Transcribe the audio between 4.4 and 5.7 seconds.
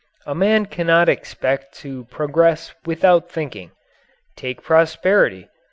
prosperity.